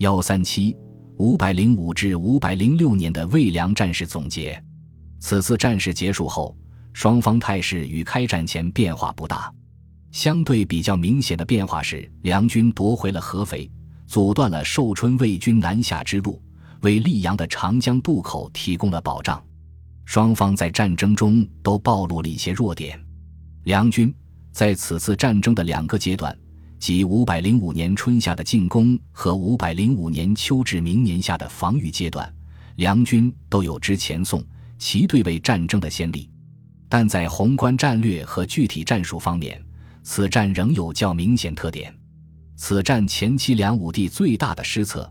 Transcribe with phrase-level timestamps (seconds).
[0.00, 0.74] 幺三七
[1.18, 4.58] 五百零五至五百零六年的魏梁战事总结。
[5.18, 6.56] 此次战事结束后，
[6.94, 9.52] 双方态势与开战前变化不大。
[10.10, 13.70] 相对比较明显的变化是，梁军夺回了合肥，
[14.06, 16.42] 阻断了寿春魏军南下之路，
[16.80, 19.38] 为溧阳的长江渡口提供了保障。
[20.06, 22.98] 双方在战争中都暴露了一些弱点。
[23.64, 24.14] 梁军
[24.50, 26.34] 在此次战争的两个阶段，
[26.80, 32.34] 即五百零五年春夏的进攻和五百零五年秋至明年夏的防御阶段，
[32.76, 34.42] 梁军都有之前宋、
[34.78, 36.30] 齐对魏战争的先例。
[36.88, 39.62] 但在宏观战略和具体战术方面，
[40.02, 41.94] 此战仍有较明显特点。
[42.56, 45.08] 此战前期，梁武帝最大的失策，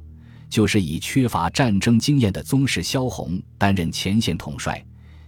[0.50, 4.84] 就是以缺乏战争经验的宗室萧红担任前线统帅，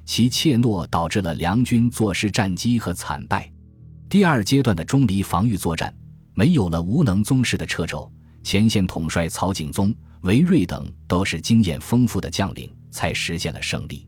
[0.05, 3.47] 其怯懦导致了梁军坐失战机和惨败。
[4.09, 5.93] 第二阶段的钟离防御作战，
[6.33, 8.11] 没有了无能宗室的掣肘，
[8.43, 14.07] 前线统帅曹景宗、韦睿等都是经验丰富的将领，才实现了胜利。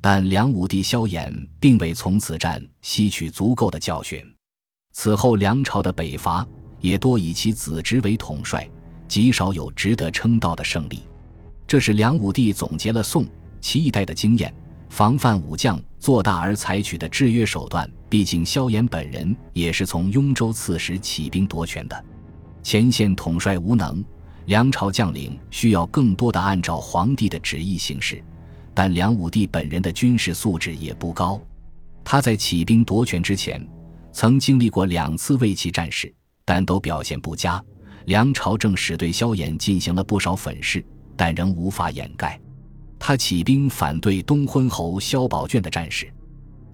[0.00, 4.22] 但梁武帝萧衍并未从此战吸取足够的教训。
[4.92, 6.46] 此后，梁朝的北伐
[6.80, 8.68] 也多以其子侄为统帅，
[9.08, 11.00] 极少有值得称道的胜利。
[11.66, 13.26] 这是梁武帝总结了宋、
[13.60, 14.54] 齐一代的经验，
[14.88, 17.90] 防范武将做大而采取的制约手段。
[18.08, 22.04] 毕竟，萧衍本人也是从雍州刺史起兵夺权的，
[22.62, 24.04] 前线统帅无能，
[24.44, 28.22] 梁朝将领需要更多的按照皇帝的旨意行事。
[28.72, 31.40] 但梁武帝本人的军事素质也不高，
[32.04, 33.60] 他在起兵夺权之前。
[34.12, 37.60] 曾经历过两次魏齐战事，但都表现不佳。
[38.04, 42.40] 梁朝正史对萧衍进行了不少粉饰，但仍无法掩盖
[42.98, 46.12] 他起兵反对东昏侯萧宝卷的战事。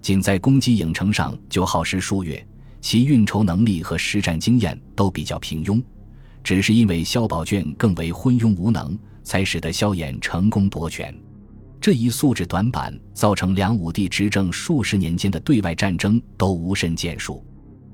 [0.01, 2.45] 仅在攻击郢城上就耗时数月，
[2.81, 5.81] 其运筹能力和实战经验都比较平庸。
[6.43, 11.15] 只是因为萧宝卷更为昏庸无能，才使得萧衍成功夺权。
[11.79, 17.45] 这一素质短板，造成梁武帝执政数十年间的对外战争都无甚建树。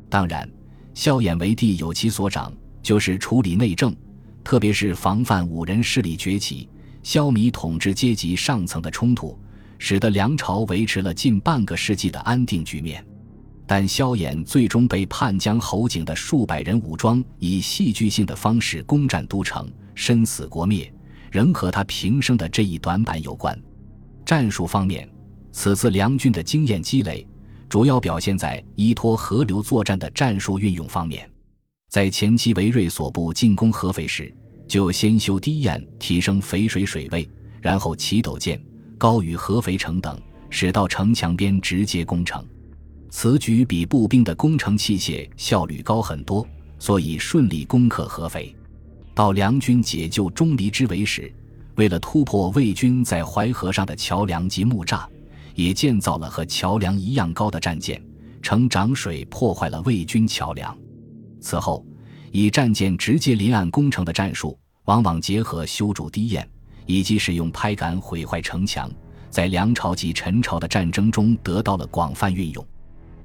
[0.10, 0.50] 当然，
[0.96, 2.52] 萧衍为帝有其所长，
[2.82, 3.96] 就是处理内政，
[4.44, 6.68] 特别是防范五人势力崛起、
[7.04, 9.38] 消弭统治阶级上层的冲突，
[9.78, 13.04] 使得梁朝维持了近半个世纪的安定局面。
[13.66, 20.92] 但萧衍最终被叛将侯景的数百人武装以戏剧性的方式攻占都城，身死国灭，
[21.32, 23.56] 仍和他平生的这一短板有关。
[24.26, 25.08] 战术方面，
[25.52, 27.28] 此次梁军的经验积累
[27.70, 31.30] 主要表现在依托河流作战的战术运用方面。
[31.90, 34.36] 在前期韦睿所部进攻合肥时，
[34.70, 37.28] 就先修堤堰提升肥水水位，
[37.60, 38.62] 然后起斗建
[39.00, 40.18] 高于合肥城等，
[40.52, 42.46] 使到城墙边直接攻城。
[43.10, 46.48] 此举比步兵的攻城器械效率高很多，
[46.78, 48.56] 所以顺利攻克合肥。
[49.16, 51.34] 到梁军解救钟离之围时，
[51.76, 55.04] 为了突破魏军在淮河上的桥梁及木栅，
[55.56, 58.00] 也建造了和桥梁一样高的战舰，
[58.44, 60.78] 乘涨水破坏了魏军桥梁。
[61.42, 61.84] 此后，
[62.32, 66.48] 以战舰直接临岸攻城的战术，往往结合修筑堤堰
[66.86, 68.92] 以及使用拍杆毁坏城墙，
[69.30, 72.66] 在梁朝及陈朝的战争中得到了广泛运用。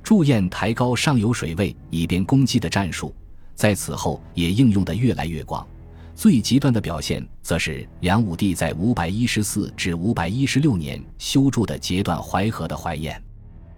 [0.03, 3.15] 筑堰抬高上游水位以便攻击的战术，
[3.54, 5.66] 在此后也应用的越来越广。
[6.15, 13.21] 最极端的表现，则是梁武帝在五百一十四至五百一十六年修筑的截断淮河的淮堰。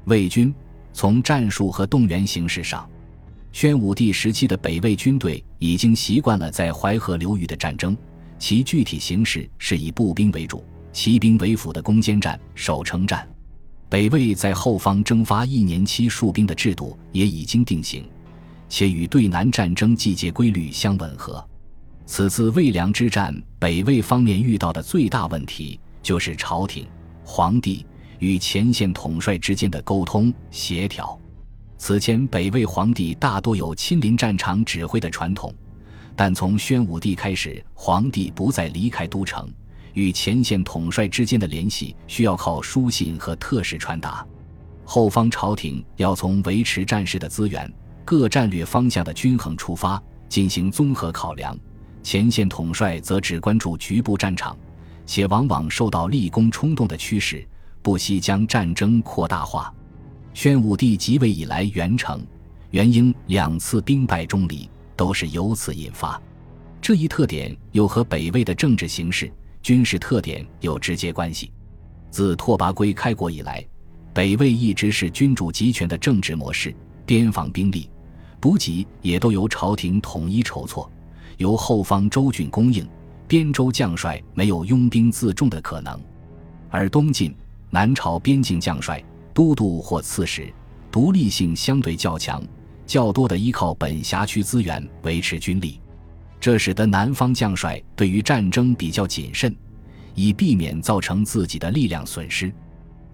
[0.04, 0.54] 魏军
[0.93, 2.88] 从战术和动员形式上，
[3.56, 7.97] 宣武帝时期的北魏军队已经习惯了在淮河流域的战争，
[8.39, 10.62] 其具体形式是以步兵为主、
[10.93, 13.27] 骑兵为辅的攻坚战、守城战。
[13.89, 18.06] 北魏在后方征发一年期戍兵的制度也已经定型，
[18.69, 21.43] 且与对南战争季节规律相吻合。
[22.05, 26.87] 此次魏梁之战，北魏方面遇到的最大问题就是朝廷、
[27.25, 27.87] 皇帝
[28.19, 31.19] 与前线统帅之间的沟通协调。
[31.78, 35.54] 此前，北魏皇帝大多有亲临战场指挥的传统，
[36.16, 39.49] 但从宣武帝开始，皇帝不再离开都城，
[39.93, 44.26] 与前线统帅之间的联系需要靠书信和特使传达。
[44.84, 47.70] 后方朝廷要从维持战事的资源、
[48.05, 51.56] 各战略方向的均衡出发，进行综合考量。
[52.02, 54.56] 前线统帅则只关注局部战场，
[55.05, 57.46] 且往往受到立功冲动的驱使，
[57.82, 59.75] 不惜将战争扩大化。
[60.37, 62.23] 宣武帝即位以来，元成、
[62.69, 66.21] 元英两次兵败钟离，都是由此引发。
[66.79, 71.50] 这一特点又和北魏的政治形势、军事特点有直接关系。
[72.11, 73.67] 自拓跋圭开国以来，
[74.12, 77.88] 北魏一直是君主集权的政治模式，边防兵力、
[78.38, 80.93] 补给也都由朝廷统一筹措。
[81.38, 82.87] 由后方州郡供应，
[83.27, 85.99] 边州将帅没有拥兵自重的可能，
[86.69, 87.35] 而东晋、
[87.71, 89.03] 南朝边境将帅、
[89.37, 90.50] 都督或刺史
[90.91, 92.43] 独立性相对较强，
[92.87, 95.79] 较多的依靠本辖区资源维持军力，
[96.41, 99.55] 这使得南方将帅对于战争比较谨慎，
[100.15, 102.50] 以避免造成自己的力量损失；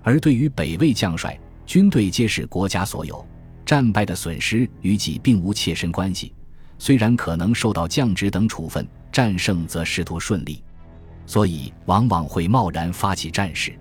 [0.01, 1.37] 而对于北魏将帅，
[1.67, 3.27] 军队皆是国家所有，
[3.67, 6.33] 战败的损失与己并无切身关系。
[6.79, 10.63] 虽然可能受到降职等处分，战胜则仕途顺利，
[11.27, 13.77] 所以往往会贸然发起战事。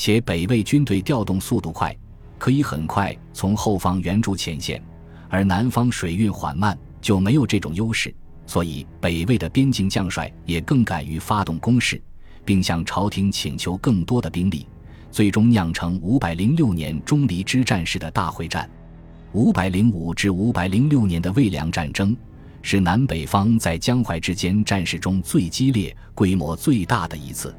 [0.00, 1.92] 且北魏军队调动速度快，
[2.38, 4.80] 可以很快从后方援助前线，
[5.28, 8.14] 而南方水运缓慢，就没有这种优势。
[8.46, 12.00] 所以北魏的边境将帅也更敢于发动攻势，
[12.44, 14.68] 并向朝廷请求更多的兵力，
[15.10, 18.70] 最终酿成五百零六年钟离之战式的大会战。
[19.32, 22.16] 五百零五至五百零六年的魏梁战争。
[22.62, 27.52] 是南北方在江淮之间战事中最激烈、规模最大的一次。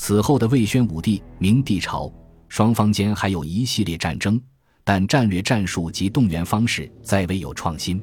[0.00, 2.10] 此后的魏宣武帝、明帝朝，
[2.48, 4.40] 双方间还有一系列战争，
[4.84, 8.00] 但战略战术及动员方式再未有创新。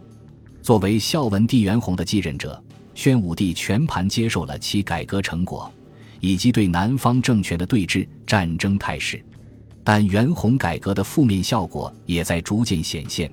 [0.62, 2.62] 作为孝文帝元宏的继任者，
[2.94, 5.72] 宣武帝全盘接受了其改革成果，
[6.20, 9.24] 以及对南方政权的对峙战争态势。
[9.82, 13.32] 但元宏改革的负面效果也在逐渐显现。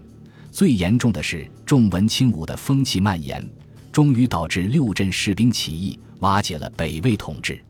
[0.53, 3.44] 最严重的是重文轻武的风气蔓延，
[3.91, 7.61] 终于导致六镇士兵起义，瓦解了北魏统治。